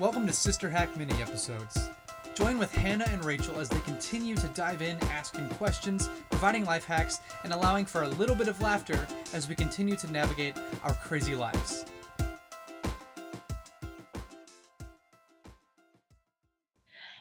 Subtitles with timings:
[0.00, 1.88] Welcome to Sister Hack mini episodes.
[2.34, 6.84] Join with Hannah and Rachel as they continue to dive in, asking questions, providing life
[6.84, 10.94] hacks, and allowing for a little bit of laughter as we continue to navigate our
[10.94, 11.84] crazy lives.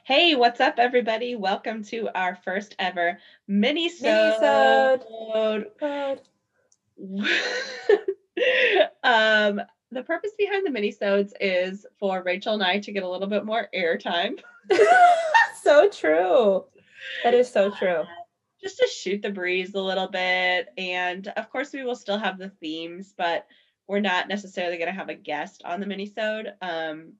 [0.03, 1.35] Hey, what's up, everybody?
[1.35, 5.03] Welcome to our first ever mini Mini-sode.
[9.03, 9.61] um,
[9.93, 13.45] the purpose behind the mini-sodes is for Rachel and I to get a little bit
[13.45, 14.39] more airtime,
[15.61, 16.65] so true.
[17.23, 18.03] That is so true.
[18.61, 20.69] just to shoot the breeze a little bit.
[20.77, 23.45] And of course, we will still have the themes, but
[23.87, 26.53] we're not necessarily going to have a guest on the mini-sode.
[26.61, 27.13] Um,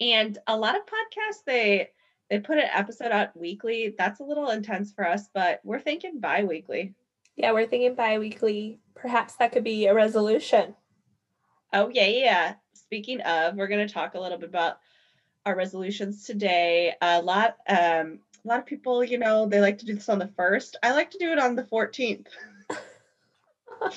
[0.00, 1.90] and a lot of podcasts they
[2.30, 3.94] they put an episode out weekly.
[3.98, 6.94] That's a little intense for us, but we're thinking bi-weekly.
[7.36, 8.78] Yeah, we're thinking bi-weekly.
[8.94, 10.74] Perhaps that could be a resolution.
[11.72, 12.54] Oh yeah, yeah, yeah.
[12.74, 14.78] Speaking of, we're going to talk a little bit about
[15.46, 16.94] our resolutions today.
[17.00, 20.18] A lot, um, a lot of people, you know, they like to do this on
[20.18, 20.76] the first.
[20.82, 22.28] I like to do it on the fourteenth.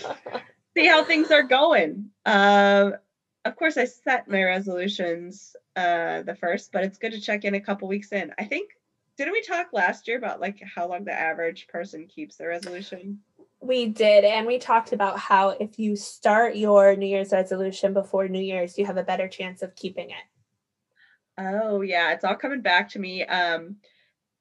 [0.78, 2.09] See how things are going.
[2.26, 2.96] Um,
[3.44, 7.56] of course, I set my resolutions uh, the first, but it's good to check in
[7.56, 8.34] a couple weeks in.
[8.38, 8.72] I think.
[9.18, 13.20] Didn't we talk last year about like how long the average person keeps their resolution?
[13.66, 18.28] We did, and we talked about how if you start your New Year's resolution before
[18.28, 21.38] New Year's, you have a better chance of keeping it.
[21.38, 23.24] Oh yeah, it's all coming back to me.
[23.26, 23.78] Um,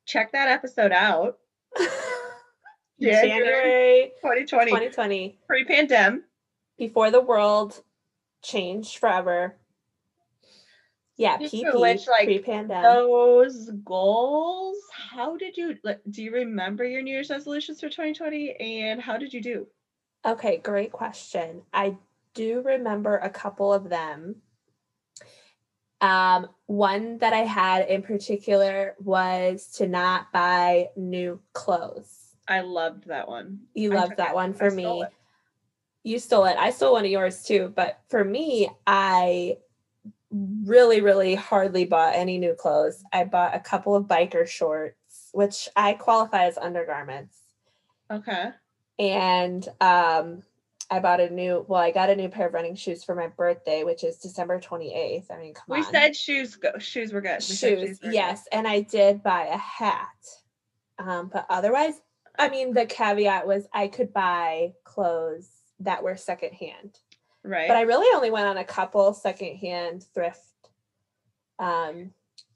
[0.06, 1.38] check that episode out.
[3.00, 6.22] January January 2020, 2020, pre-pandemic.
[6.78, 7.82] before the world
[8.42, 9.56] changed forever.
[11.16, 12.82] Yeah, PP, which, like, pre-pandemic.
[12.82, 14.76] Those goals.
[14.92, 15.76] How did you?
[16.10, 19.66] Do you remember your New Year's resolutions for 2020, and how did you do?
[20.26, 21.62] Okay, great question.
[21.72, 21.96] I
[22.34, 24.36] do remember a couple of them.
[26.00, 32.34] Um, one that I had in particular was to not buy new clothes.
[32.48, 33.60] I loved that one.
[33.74, 34.34] You loved that it.
[34.34, 35.02] one for me.
[35.02, 35.08] it.
[36.02, 36.56] You stole it.
[36.58, 39.56] I stole one of yours too, but for me, I
[40.64, 43.02] really, really hardly bought any new clothes.
[43.12, 47.38] I bought a couple of biker shorts, which I qualify as undergarments.
[48.10, 48.50] Okay.
[48.98, 50.42] and um
[50.90, 53.28] I bought a new well, I got a new pair of running shoes for my
[53.28, 55.30] birthday, which is December 28th.
[55.30, 55.86] I mean, come We on.
[55.86, 56.56] We said shoes.
[56.56, 57.36] Go, shoes were good.
[57.36, 58.14] We said shoes, were good.
[58.14, 60.08] yes, and I did buy a hat.
[60.98, 61.94] Um, but otherwise,
[62.38, 65.48] I mean, the caveat was I could buy clothes
[65.80, 66.98] that were secondhand.
[67.44, 67.68] Right.
[67.68, 70.40] But I really only went on a couple secondhand thrift
[71.58, 72.10] um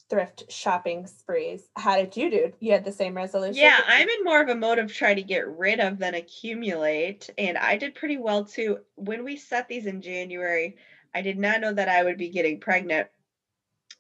[0.08, 1.68] thrift shopping sprees.
[1.76, 2.52] How did you do?
[2.60, 3.62] You had the same resolution?
[3.62, 7.28] Yeah, I'm in more of a mode of trying to get rid of than accumulate.
[7.36, 8.78] And I did pretty well too.
[8.94, 10.76] When we set these in January,
[11.14, 13.08] I did not know that I would be getting pregnant.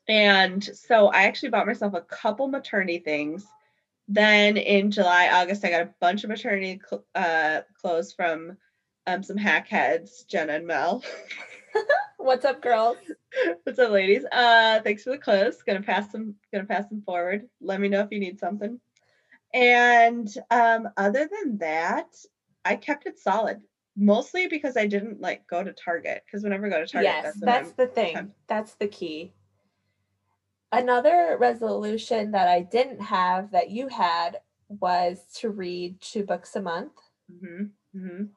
[0.08, 3.46] And so I actually bought myself a couple maternity things.
[4.08, 8.56] Then in July, August, I got a bunch of maternity cl- uh, clothes from
[9.08, 11.02] um, some hack heads, Jenna and Mel.
[12.18, 12.98] What's up, girls?
[13.62, 14.24] What's up, ladies?
[14.30, 15.62] Uh, thanks for the clothes.
[15.66, 16.34] Gonna pass them.
[16.52, 17.48] Gonna pass them forward.
[17.60, 18.78] Let me know if you need something.
[19.54, 22.14] And um, other than that,
[22.64, 23.60] I kept it solid.
[23.96, 26.22] Mostly because I didn't like go to Target.
[26.26, 28.16] Because whenever I go to Target, yes, that's, that's the thing.
[28.16, 29.32] I'm- That's the key.
[30.70, 36.60] Another resolution that I didn't have that you had was to read two books a
[36.60, 36.92] month.
[37.32, 38.28] Mhm, mhm.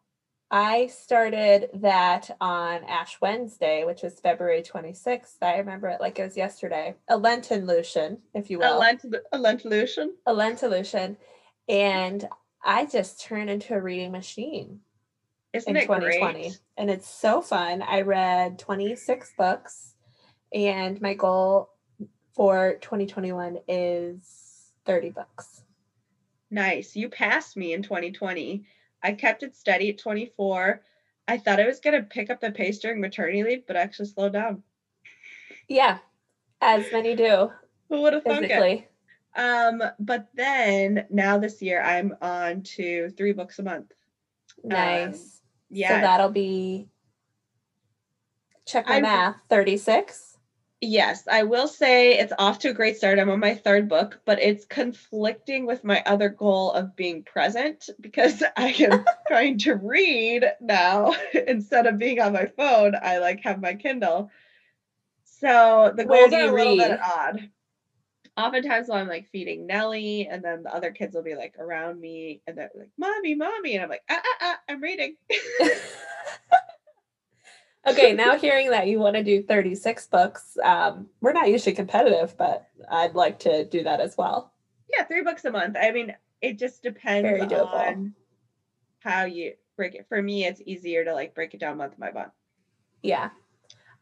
[0.53, 5.37] I started that on Ash Wednesday, which was February 26th.
[5.41, 6.93] I remember it like it was yesterday.
[7.07, 8.77] A Lentolution, if you will.
[8.77, 8.79] A.
[8.79, 10.09] Lent, a Lentolution.
[10.25, 11.15] a Lentolution.
[11.69, 12.27] And
[12.63, 14.81] I just turned into a reading machine
[15.53, 16.59] Isn't in it 2020 great?
[16.77, 19.95] and it's so fun i read 26 books
[20.53, 21.69] and my goal
[22.35, 25.63] for 2021 is 30 books
[26.53, 26.97] Nice.
[26.97, 28.65] You passed me in 2020.
[29.03, 30.81] I kept it steady at 24.
[31.27, 34.07] I thought I was gonna pick up the pace during maternity leave, but I actually
[34.09, 34.63] slowed down.
[35.67, 35.99] yeah
[36.61, 37.49] as many do
[37.89, 38.87] Who would have thunk it?
[39.35, 43.91] Um, but then now this year I'm on to three books a month.
[44.63, 45.95] nice Yeah.
[45.95, 46.89] so that'll be
[48.65, 50.30] check my I'm- math 36
[50.81, 53.19] yes, I will say it's off to a great start.
[53.19, 57.89] I'm on my third book, but it's conflicting with my other goal of being present
[58.01, 61.13] because I am trying to read now
[61.47, 62.95] instead of being on my phone.
[63.01, 64.29] I like have my Kindle.
[65.23, 67.49] So the goals are a little bit odd.
[68.37, 71.99] Oftentimes while I'm like feeding Nelly, and then the other kids will be like around
[71.99, 75.15] me, and they're like, "Mommy, mommy," and I'm like, "Ah, ah, ah, I'm reading."
[77.87, 82.37] Okay, now hearing that you want to do 36 books, um, we're not usually competitive,
[82.37, 84.53] but I'd like to do that as well.
[84.95, 85.75] Yeah, three books a month.
[85.81, 87.73] I mean, it just depends Very doable.
[87.73, 88.13] on
[88.99, 90.05] how you break it.
[90.09, 92.33] For me, it's easier to like break it down month by month.
[93.01, 93.29] Yeah.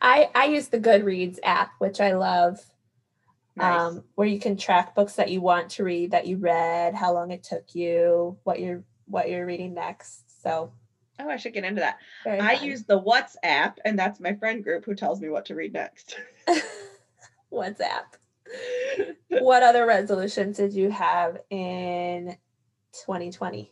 [0.02, 2.60] I I use the Goodreads app, which I love.
[3.56, 3.80] Nice.
[3.80, 7.14] Um, where you can track books that you want to read, that you read, how
[7.14, 10.42] long it took you, what you're what you're reading next.
[10.42, 10.72] So
[11.20, 11.98] oh, I should get into that.
[12.24, 15.56] very I use the WhatsApp, and that's my friend group who tells me what to
[15.56, 16.18] read next.
[17.54, 18.06] WhatsApp.
[19.30, 22.36] what other resolutions did you have in
[23.06, 23.72] 2020?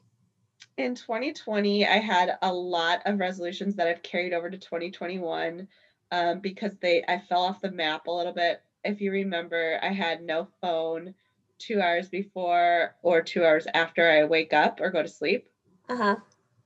[0.78, 5.68] In 2020, I had a lot of resolutions that I've carried over to 2021
[6.12, 8.62] um, because they I fell off the map a little bit.
[8.84, 11.14] If you remember, I had no phone
[11.60, 15.50] two hours before or two hours after I wake up or go to sleep.
[15.90, 16.18] Uh-huh.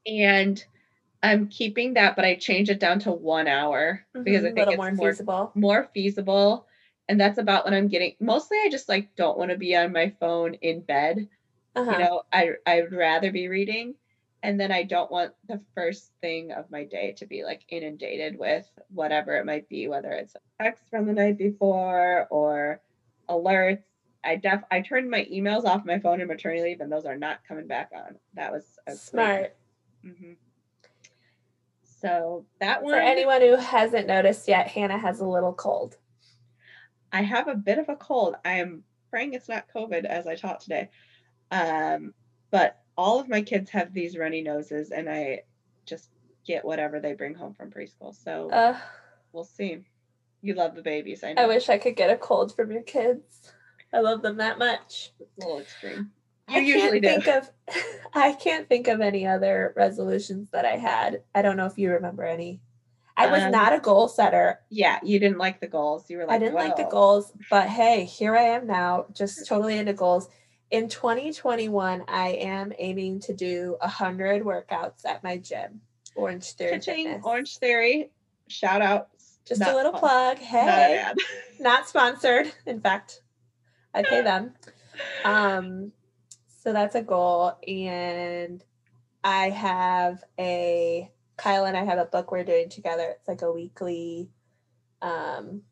[0.06, 0.64] And
[1.24, 4.72] I'm keeping that, but I changed it down to one hour because Mhm, I think
[4.72, 5.52] it's more more feasible.
[5.56, 6.68] more feasible.
[7.08, 9.92] And that's about when I'm getting mostly I just like don't want to be on
[9.92, 11.28] my phone in bed
[11.76, 11.92] Uh-huh.
[11.92, 13.96] you know i i'd rather be reading
[14.44, 18.38] and then i don't want the first thing of my day to be like inundated
[18.38, 22.82] with whatever it might be whether it's text from the night before or
[23.30, 23.84] alerts
[24.26, 27.18] i def i turned my emails off my phone in maternity leave and those are
[27.18, 29.56] not coming back on that was Smart.
[30.06, 30.36] Mhm.
[32.02, 35.98] So that one For anyone who hasn't noticed yet, Hannah has a little cold.
[37.12, 38.36] I have a bit of a cold.
[38.44, 40.90] I am praying it's not COVID as I taught today.
[41.52, 42.14] Um,
[42.50, 45.42] but all of my kids have these runny noses, and I
[45.86, 46.10] just
[46.46, 48.16] get whatever they bring home from preschool.
[48.16, 48.78] So Uh,
[49.32, 49.84] we'll see.
[50.42, 51.44] You love the babies, I know.
[51.44, 53.52] I wish I could get a cold from your kids.
[53.94, 55.12] I love them that much.
[55.20, 56.12] It's a little extreme.
[56.52, 57.08] I usually do.
[57.08, 57.50] can't think of
[58.14, 61.24] I can't think of any other resolutions that I had.
[61.34, 62.62] I don't know if you remember any.
[63.18, 64.60] I was Um, not a goal setter.
[64.70, 66.10] Yeah, you didn't like the goals.
[66.10, 69.48] You were like, I didn't like the goals, but hey, here I am now, just
[69.48, 70.30] totally into goals.
[70.72, 75.82] In 2021, I am aiming to do a hundred workouts at my gym,
[76.16, 77.22] Orange Theory Fitness.
[77.26, 78.12] Orange Theory.
[78.48, 79.10] Shout out.
[79.46, 80.38] Just Not a little plug.
[80.38, 81.18] Hey, ad.
[81.60, 82.52] not sponsored.
[82.66, 83.22] In fact,
[83.94, 84.54] I pay them.
[85.26, 85.92] Um,
[86.64, 88.64] so that's a goal, and
[89.24, 93.16] I have a Kyle and I have a book we're doing together.
[93.18, 94.30] It's like a weekly.
[95.02, 95.64] Um,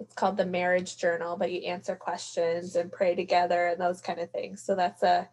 [0.00, 4.18] it's called the Marriage Journal, but you answer questions and pray together and those kind
[4.18, 4.60] of things.
[4.60, 5.28] So that's a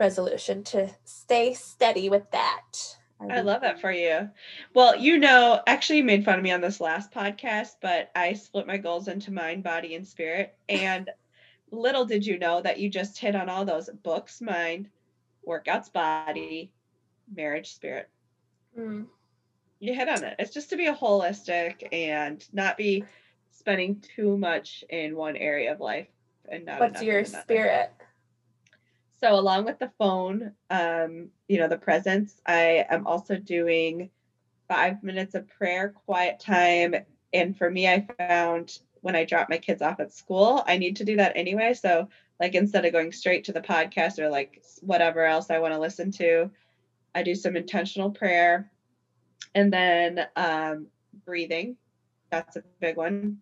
[0.00, 2.96] resolution to stay steady with that.
[3.20, 4.30] I love that for you.
[4.74, 8.32] Well, you know, actually, you made fun of me on this last podcast, but I
[8.32, 10.56] split my goals into mind, body, and spirit.
[10.68, 11.10] And
[11.70, 14.88] little did you know that you just hit on all those books, mind,
[15.46, 16.70] workouts, body,
[17.34, 18.08] marriage, spirit.
[18.78, 19.06] Mm.
[19.80, 20.36] You hit on it.
[20.38, 23.04] It's just to be a holistic and not be
[23.50, 26.08] spending too much in one area of life
[26.48, 26.80] and not.
[26.80, 27.92] What's your spirit?
[29.20, 34.10] So along with the phone, um, you know, the presence, I am also doing
[34.68, 36.94] five minutes of prayer, quiet time.
[37.32, 40.96] And for me, I found when I drop my kids off at school, I need
[40.96, 41.74] to do that anyway.
[41.74, 42.08] So
[42.40, 45.80] like instead of going straight to the podcast or like whatever else I want to
[45.80, 46.50] listen to,
[47.14, 48.70] I do some intentional prayer.
[49.54, 50.88] And then um,
[51.24, 51.76] breathing.
[52.30, 53.38] That's a big one.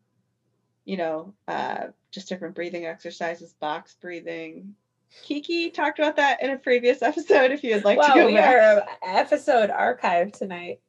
[0.85, 4.75] You know, uh, just different breathing exercises, box breathing,
[5.23, 7.51] Kiki talked about that in a previous episode.
[7.51, 8.55] If you'd like to go we back.
[8.55, 10.81] are episode archive tonight.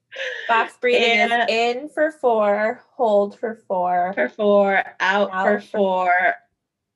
[0.48, 5.60] Box breathing And- is in for four, hold for four, for four, out, Out for
[5.62, 6.36] for- four,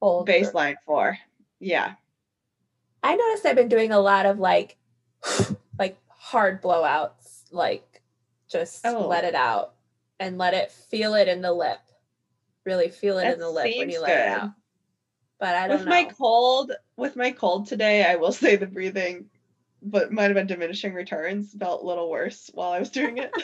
[0.01, 0.27] hold.
[0.27, 1.17] baseline four.
[1.59, 1.93] Yeah.
[3.03, 4.77] I noticed I've been doing a lot of like,
[5.79, 8.01] like hard blowouts, like
[8.49, 9.07] just Oh.
[9.07, 9.73] let it out
[10.19, 11.79] and let it feel it in the lip.
[12.65, 14.49] Really feel it in the lip when you let it out.
[15.39, 15.91] But I don't With know.
[15.91, 19.29] my cold, with my cold today, I will say the breathing,
[19.81, 21.53] but might have been diminishing returns.
[21.57, 23.31] Felt a little worse while I was doing it.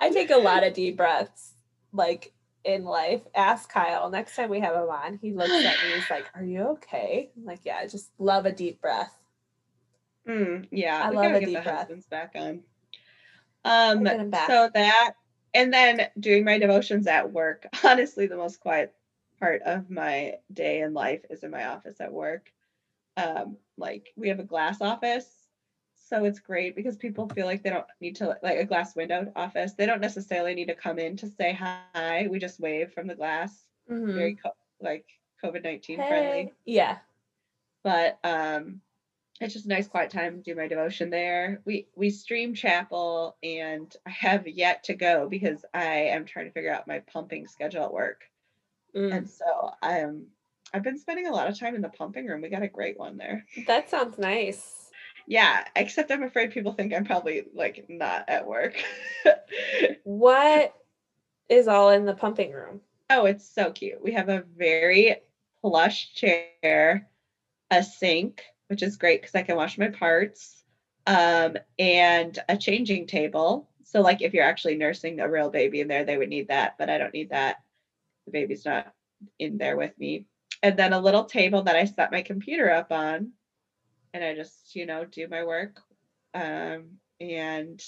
[0.00, 1.54] I take a lot of deep breaths,
[1.92, 2.32] like
[2.64, 3.22] in life.
[3.34, 5.18] Ask Kyle next time we have him on.
[5.22, 5.94] He looks at me.
[5.94, 9.16] He's like, "Are you okay?" I'm like, "Yeah, I just love a deep breath."
[10.28, 11.78] Mm, yeah, I we love gotta a get deep the breath.
[11.78, 12.62] husbands back on.
[13.64, 14.48] Um, back.
[14.48, 15.14] so that,
[15.54, 17.66] and then doing my devotions at work.
[17.84, 18.94] Honestly, the most quiet
[19.40, 22.52] part of my day in life is in my office at work.
[23.16, 25.48] Um, like we have a glass office,
[25.94, 29.32] so it's great because people feel like they don't need to like a glass windowed
[29.36, 29.74] office.
[29.74, 32.26] They don't necessarily need to come in to say hi.
[32.30, 33.66] We just wave from the glass.
[33.90, 34.14] Mhm.
[34.14, 35.06] Very co- like
[35.42, 36.98] COVID nineteen friendly Yeah.
[37.82, 38.80] but um
[39.40, 43.36] it's just a nice quiet time to do my devotion there we we stream chapel
[43.42, 47.46] and i have yet to go because i am trying to figure out my pumping
[47.46, 48.24] schedule at work
[48.94, 50.26] Mm, and so i'm
[50.72, 52.98] i've been spending a lot of time in the pumping room we got a great
[52.98, 53.44] one there.
[53.66, 54.90] That sounds nice.
[55.26, 58.74] yeah except i'm afraid people think i'm probably like not at work.
[60.04, 60.74] What
[61.48, 62.80] is all in the pumping room?
[63.10, 64.02] oh it's so cute.
[64.02, 65.16] We have a very
[65.60, 67.08] plush chair
[67.70, 70.62] a sink which is great because i can wash my parts
[71.06, 73.68] um, and a changing table.
[73.84, 76.76] So like if you're actually nursing a real baby in there they would need that
[76.78, 77.56] but i don't need that.
[78.26, 78.92] The baby's not
[79.38, 80.26] in there with me
[80.62, 83.32] and then a little table that i set my computer up on.
[84.14, 85.80] And i just you know do my work.
[86.34, 87.82] Um, and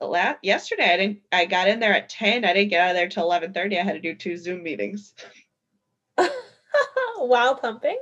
[0.00, 2.90] the la- yesterday i didn't i got in there at 10 i didn't get out
[2.90, 5.14] of there till 11.30 i had to do two zoom meetings.
[7.18, 7.98] While pumping?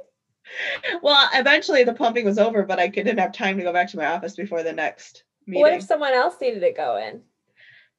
[1.03, 3.97] well eventually the pumping was over but i didn't have time to go back to
[3.97, 7.23] my office before the next meeting What if someone else needed to go in?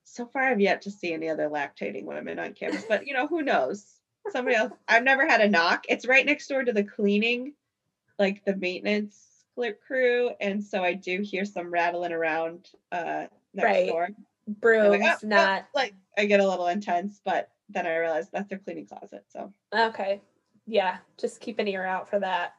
[0.03, 3.25] so far i've yet to see any other lactating women on campus but you know
[3.27, 3.92] who knows
[4.31, 7.53] somebody else i've never had a knock it's right next door to the cleaning
[8.19, 9.45] like the maintenance
[9.87, 13.87] crew and so i do hear some rattling around uh next Right.
[13.87, 14.09] door
[14.47, 18.29] Brooms, like, "Oh, oh," not like i get a little intense but then i realize
[18.29, 20.21] that's their cleaning closet so okay.
[20.65, 22.53] Yeah, just keep an ear out for that.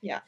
[0.00, 0.20] Yeah.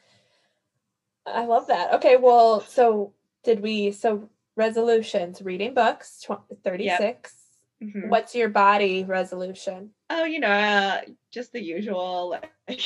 [1.25, 1.93] I love that.
[1.95, 3.13] Okay, well, so
[3.43, 7.40] did we so resolutions, reading books, tw- 36.
[7.81, 8.09] Mhm.
[8.09, 9.91] What's your body resolution?
[10.09, 12.51] oh you know uh, just the usual like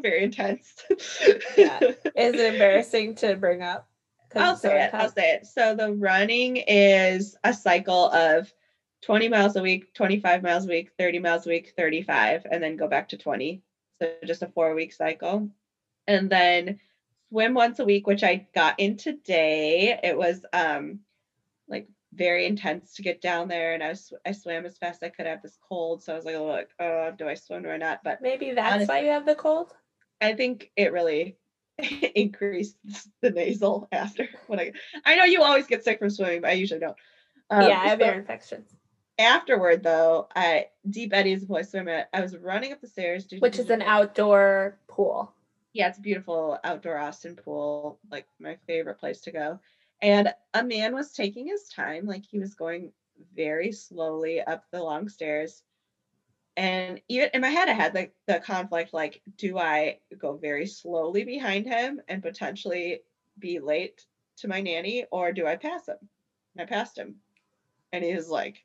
[0.00, 0.74] very intense
[1.56, 1.78] Yeah.
[1.80, 3.88] Is it embarrassing to bring up?
[4.36, 4.94] I'll say it.
[4.94, 5.46] I'll say it.
[5.46, 8.52] So the running is a cycle of
[9.02, 12.76] 20 miles a week, 25 miles a week, 30 miles a week, 35, and then
[12.76, 13.62] go back to 20.
[14.00, 15.50] So just a four week cycle.
[16.08, 16.80] And then
[17.28, 19.98] swim once a week, which I got in today.
[20.02, 21.00] It was um
[21.68, 25.08] like very intense to get down there, and I was I swam as fast as
[25.08, 25.26] I could.
[25.26, 27.78] I have this cold, so I was like, oh, like, oh, do I swim or
[27.78, 28.00] not?
[28.04, 29.72] But Maybe that's why you have the cold.
[30.20, 31.36] I think it really
[32.14, 32.76] increased
[33.20, 34.72] the nasal after when I
[35.04, 36.96] I know you always get sick from swimming, but I usually don't.
[37.50, 38.74] Um, yeah, I have so ear infections,
[39.18, 42.08] afterward though, I Deep Eddy is place I swim at.
[42.12, 45.34] I was running up the stairs, which is an outdoor pool.
[45.72, 49.60] yeah, it's a beautiful outdoor Austin pool, like my favorite place to go.
[50.04, 52.92] And a man was taking his time, like he was going
[53.34, 55.62] very slowly up the long stairs.
[56.58, 60.66] And even in my head, I had like the conflict like, do I go very
[60.66, 63.00] slowly behind him and potentially
[63.38, 64.04] be late
[64.36, 65.96] to my nanny, or do I pass him?
[66.54, 67.14] And I passed him.
[67.94, 68.62] And he was like,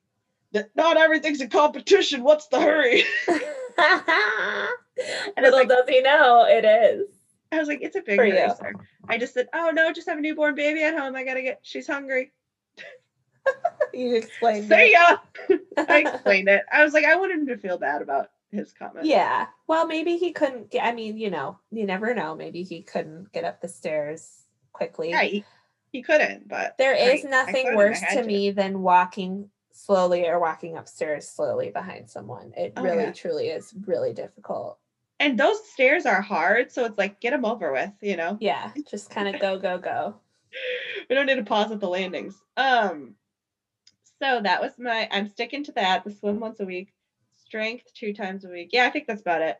[0.75, 2.21] not everything's a competition.
[2.21, 3.03] What's the hurry?
[5.37, 7.18] And Little like- does he know it is.
[7.51, 8.53] I was like, it's a big For hurry, you.
[8.57, 8.73] sir.
[9.07, 11.15] I just said, oh no, just have a newborn baby at home.
[11.15, 12.31] I gotta get, she's hungry.
[13.93, 14.91] You explained it.
[14.91, 15.17] ya.
[15.77, 16.63] I explained it.
[16.71, 19.05] I was like, I wanted him to feel bad about his comment.
[19.07, 19.47] Yeah.
[19.67, 22.35] Well, maybe he couldn't get, I mean, you know, you never know.
[22.35, 25.09] Maybe he couldn't get up the stairs quickly.
[25.09, 25.43] Yeah, he,
[25.91, 30.39] he couldn't, but There I- is nothing I worse to me than walking slowly or
[30.39, 32.53] walking upstairs slowly behind someone.
[32.55, 33.11] It Oh, really, yeah.
[33.11, 34.77] truly is really difficult.
[35.19, 38.37] And those stairs are hard, so it's like get them over with, you know.
[38.39, 38.71] Yeah.
[38.89, 40.15] Just kind of go, go, go.
[41.09, 42.35] We don't need to pause at the landings.
[42.57, 43.15] Um,
[44.21, 45.07] so that was my.
[45.11, 46.03] I'm sticking to that.
[46.03, 46.93] The swim once a week,
[47.37, 48.69] strength two times a week.
[48.73, 49.57] Yeah, I think that's about it.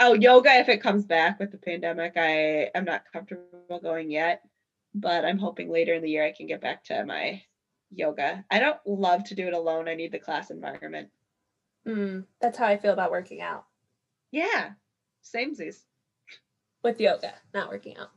[0.00, 2.14] Oh, yoga if it comes back with the pandemic.
[2.16, 4.42] I am not comfortable going yet,
[4.94, 7.42] but I'm hoping later in the year I can get back to my
[7.90, 8.44] yoga.
[8.50, 9.88] I don't love to do it alone.
[9.88, 11.10] I need the class environment.
[11.86, 13.64] Mm, that's how I feel about working out
[14.32, 14.70] Yeah,
[15.24, 15.84] samesies.
[16.82, 18.10] with yoga, not working out.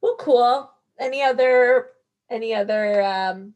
[0.00, 0.70] Well, cool.
[0.98, 1.88] Any other,
[2.30, 3.54] any other, um,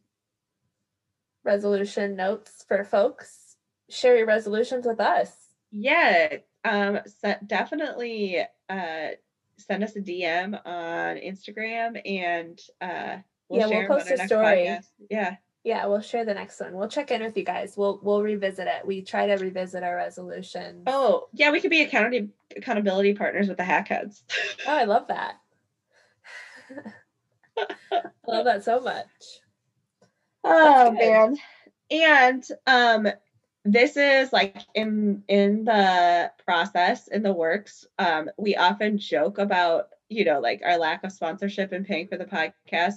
[1.45, 3.57] resolution notes for folks?
[3.89, 5.33] Share your resolutions with us.
[5.73, 9.09] Yeah, um, so definitely uh,
[9.57, 13.19] send us a DM on Instagram and uh,
[13.51, 14.45] Yeah, we'll post a story.
[14.45, 14.87] podcast.
[15.09, 16.73] Yeah, Yeah, we'll share the next one.
[16.73, 17.77] We'll check in with you guys.
[17.77, 18.87] We'll we'll revisit it.
[18.87, 20.85] We try to revisit our resolutions.
[20.87, 24.23] Oh, yeah, we could be accountability accountability partners with the Hackheads.
[24.67, 25.35] Oh, I love that.
[27.93, 29.07] I love that so much.
[30.45, 31.37] oh man.
[31.91, 33.09] And um
[33.65, 37.87] this is like in in the process in the works.
[37.99, 42.17] Um we often joke about, you know, like our lack of sponsorship and paying for
[42.17, 42.95] the podcast,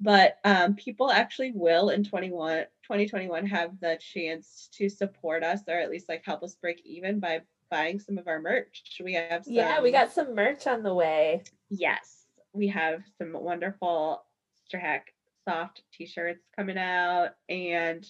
[0.00, 5.74] but um people actually will in 21 2021 have the chance to support us or
[5.74, 9.00] at least like help us break even by buying some of our merch.
[9.02, 11.42] We have some Yeah, we got some merch on the way.
[11.70, 14.24] Yes, we have some wonderful
[14.54, 15.12] Sister Hack
[15.48, 18.06] soft t-shirts coming out and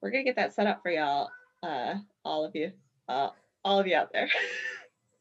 [0.00, 1.30] we're gonna get that set up for y'all,
[1.62, 1.94] uh,
[2.24, 2.72] all of you,
[3.08, 3.30] uh,
[3.64, 4.28] all of you out there.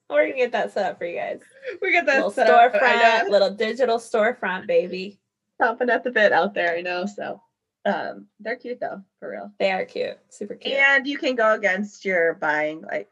[0.10, 1.42] We're gonna get that set up for you guys.
[1.82, 5.19] we get that Little storefront, little digital storefront, baby.
[5.60, 6.76] Chomping at the bit out there.
[6.76, 7.06] I know.
[7.06, 7.42] So,
[7.86, 9.52] um, they're cute though, for real.
[9.60, 10.76] They are cute, super cute.
[10.76, 13.10] And you can go against your buying, like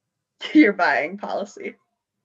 [0.54, 1.76] your buying policy.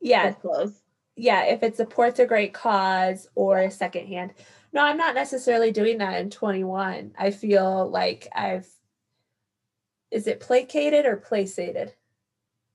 [0.01, 0.81] yeah, clothes.
[1.15, 1.45] yeah.
[1.45, 4.33] If it supports a great cause or secondhand.
[4.73, 7.13] No, I'm not necessarily doing that in 21.
[7.17, 8.67] I feel like I've.
[10.11, 11.93] Is it placated or placated?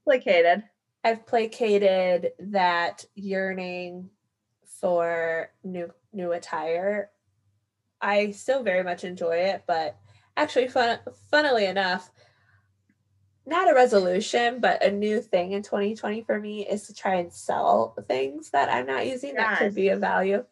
[0.05, 0.63] Placated.
[1.05, 4.11] I've placated that yearning
[4.81, 7.11] for new new attire.
[8.01, 9.97] I still very much enjoy it, but
[10.37, 10.99] actually, fun,
[11.31, 12.11] funnily enough,
[13.47, 17.33] not a resolution, but a new thing in 2020 for me is to try and
[17.33, 20.45] sell things that I'm not using that could be of value.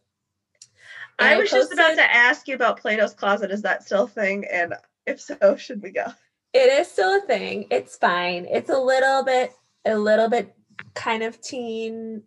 [1.20, 3.50] And I was just about to ask you about Plato's Closet.
[3.50, 4.44] Is that still a thing?
[4.50, 4.74] And
[5.06, 6.06] if so, should we go?
[6.52, 7.66] It is still a thing.
[7.70, 8.46] It's fine.
[8.50, 9.52] It's a little bit,
[9.84, 10.54] a little bit
[10.94, 12.22] kind of teen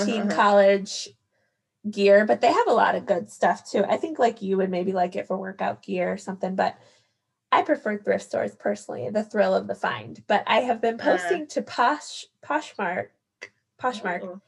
[0.00, 0.34] teen Uh-huh.
[0.34, 1.08] college
[1.90, 3.84] gear, but they have a lot of good stuff too.
[3.84, 6.76] I think like you would maybe like it for workout gear or something, but
[7.52, 10.22] I prefer thrift stores personally, the thrill of the find.
[10.26, 11.04] But I have been Uh.
[11.04, 13.08] posting to Posh Poshmark,
[13.80, 14.40] Poshmark, Oh.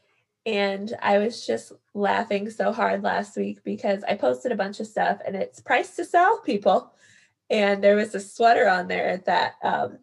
[0.47, 4.87] and I was just laughing so hard last week because I posted a bunch of
[4.87, 6.93] stuff and it's priced to sell people.
[7.51, 9.99] And there was a sweater on there that um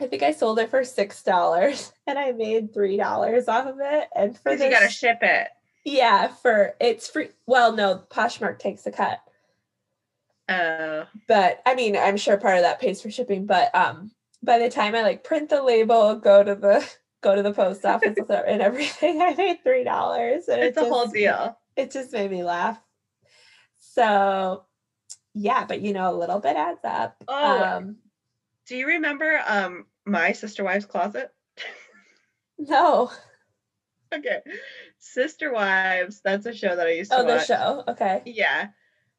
[0.00, 3.78] I think I sold it for six dollars and I made three dollars off of
[3.80, 4.08] it.
[4.14, 5.48] And for Because you gotta ship it.
[5.84, 7.28] Yeah, for it's free.
[7.46, 9.20] Well, no, Poshmark takes a cut,
[10.50, 13.46] Oh, but I mean, I'm sure part of that pays for shipping.
[13.46, 14.10] But um,
[14.42, 16.86] by the time I like print the label, go to the
[17.22, 20.44] go to the post office and everything, I made three dollars.
[20.48, 21.56] It's it a whole deal.
[21.76, 22.78] It just made me laugh.
[23.78, 24.64] So,
[25.34, 27.22] yeah, but you know, a little bit adds up.
[27.28, 27.62] Oh.
[27.62, 27.96] Um,
[28.66, 31.32] Do you remember um my sister wife's closet?
[32.58, 33.12] no.
[34.14, 34.40] Okay,
[34.98, 36.20] Sister Wives.
[36.24, 37.26] That's a show that I used to watch.
[37.26, 37.84] Oh, the show.
[37.88, 38.22] Okay.
[38.26, 38.68] Yeah,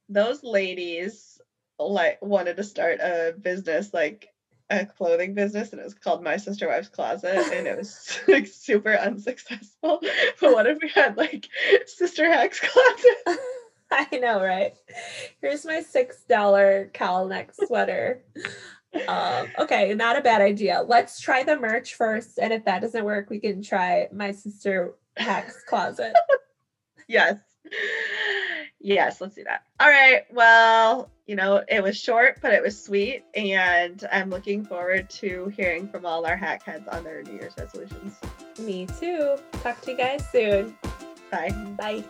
[0.10, 1.40] those ladies
[1.80, 4.28] like wanted to start a business like
[4.70, 8.48] a clothing business and it was called My Sister Wives Closet and it was like
[8.48, 10.02] super unsuccessful.
[10.40, 11.48] But what if we had like
[11.86, 13.40] Sister Hacks Closet?
[13.92, 14.74] I know, right?
[15.42, 18.24] Here's my six dollar cowl neck sweater.
[19.08, 20.84] Um, okay, not a bad idea.
[20.86, 24.96] Let's try the merch first, and if that doesn't work, we can try my sister
[25.18, 26.14] Hack's closet.
[27.08, 27.40] Yes.
[28.80, 29.64] Yes, let's do that.
[29.82, 30.22] All right.
[30.32, 33.24] Well, you know, it was short, but it was sweet.
[33.36, 37.54] And I'm looking forward to hearing from all our hack heads on their New Year's
[37.58, 38.18] resolutions.
[38.60, 39.36] Me too.
[39.62, 40.76] Talk to you guys soon.
[41.30, 41.52] Bye.
[41.78, 42.04] Bye.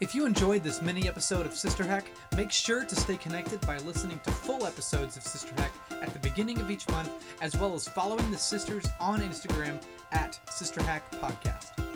[0.00, 3.78] If you enjoyed this mini episode of Sister Hack, make sure to stay connected by
[3.78, 7.74] listening to full episodes of Sister Hack at the beginning of each month, as well
[7.74, 9.80] as following the sisters on Instagram
[10.12, 11.91] at Sister Hack Podcast.